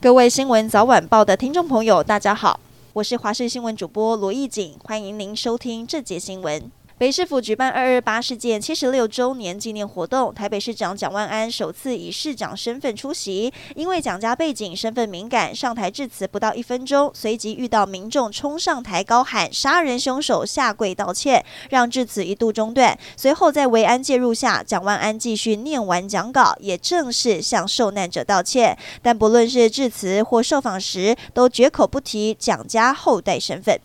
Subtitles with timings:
[0.00, 2.60] 各位新闻早晚报的听众朋友，大家好，
[2.92, 6.70] 我是华视新闻主播罗艺锦，欢迎您收听这节新闻。
[6.98, 13.52] 北市府举办二二八事件七十六周年纪念活动，台北市长蒋万安首次以市长身份出席。
[13.76, 22.98] 因为蒋家背景身份敏感，上台致辞不到一分钟，随即遇到民众冲上台高喊“杀人凶手下跪道歉”，让致辞一度中断。
[23.16, 28.76] 随后在维安介入下，蒋万安继续念完讲稿，也正式向受难者道歉。
[29.00, 33.78] 但不论是致辞或受访时，都绝口不提蒋家后代身份。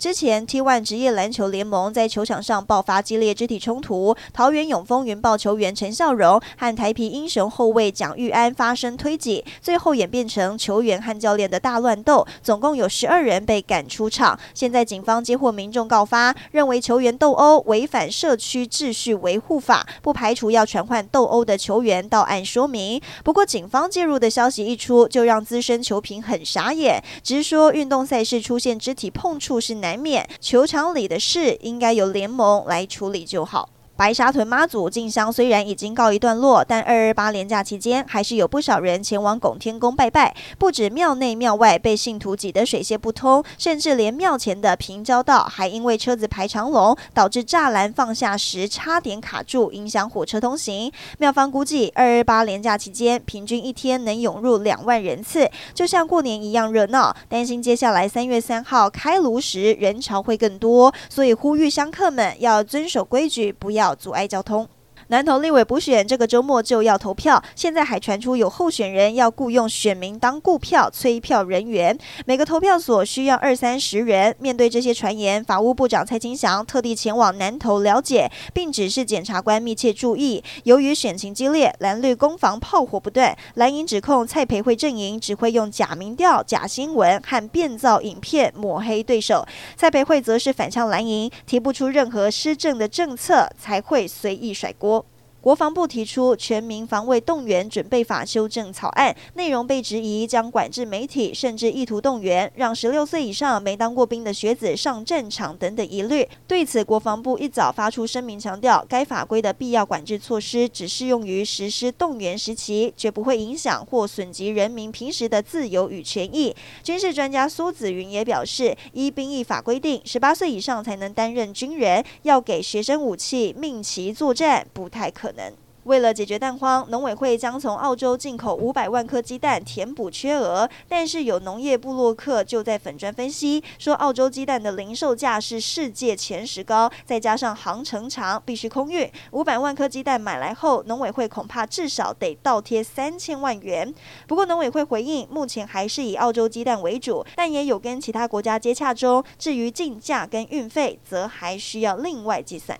[0.00, 14.40] 之前，T1 职业篮球联盟在球场上爆发激烈肢体冲突，桃园永丰云豹球员陈孝荣和台啤英雄后卫蒋玉安发生推挤，最后演变成球员和教练的大乱斗，总共有十二人被赶出场。
[14.54, 22.98] 现在警方接获民众告发，认为球员斗殴违反社区秩序维护法，不排除要传唤斗殴的球员到案说明。
[23.22, 29.89] 不过，警方介入的消息一出，就让资深球评很傻眼，直说运动赛事出现肢体碰触是难。
[29.90, 33.68] 难免球场里的事，应该由联盟来处理就好。
[34.00, 40.34] 白沙屯妈祖进香虽然已经告一段落，但二二八连假期间还是有不少人前往拱天宫拜拜。
[40.56, 50.90] 不止庙内庙外被信徒挤得水泄不通，甚至连庙前的平交道还因为车子排长龙，导致栅栏放下时差点卡住，影响火车通行。
[51.18, 57.14] 庙方估计二二八连假期间平均一天能涌入两万人次，就像过年一样热闹。
[57.28, 64.68] 担心接下来三月三号开炉时人潮会更多，所以呼吁香客们要遵守规矩，不要阻碍交通。
[65.10, 74.32] 南投立委补选这个周末就要投票，现在还传出有候选人要雇用选民当雇票、催票人员，每个投票所需要二三十人。
[74.38, 80.44] 面对这些传言，法务部长蔡清祥特地前往南投了解，并指示检察官密切注意。
[80.62, 89.44] 由于选情激烈，蓝绿攻防炮火不断，蓝营指控蔡培慧阵营只会用假民调、假新闻和变造影片抹黑对手，
[89.76, 94.99] 蔡培慧则是反呛蓝营，提不出任何施政的政策，才会随意甩锅。
[95.40, 106.28] 国防部提出《全民防卫动员准备法》修正草案，内容被质疑将管制媒体，甚至意图动员，让十六岁以上没当过兵的学子上战场等等疑虑。
[106.46, 116.54] 对此，国防部一早发出声明，强调该法规的必要管制措施只适用于实施动员时期，绝不会影响或损及人民平时的自由与权益。
[116.82, 125.52] 军事专家苏子云也表示，依兵役法规定，十八岁以上才能担任军人，要给学生武器命其作战，不太可能。
[125.84, 130.68] 为了解决蛋荒，农委会将从澳洲进口五百万颗鸡蛋填补缺额。
[130.86, 143.92] 但是有农业部落客就在粉专分析说，澳洲鸡蛋的零售价是世界前十高，再加上航程长，必须空运，五百万颗鸡蛋买来后，农委会恐怕至少得倒贴三千万元。
[144.28, 149.24] 不过农委会回应，目前还是以澳洲鸡蛋为主，但也有跟其他国家接洽中。
[149.38, 152.78] 至于进价跟运费，则还需要另外计算。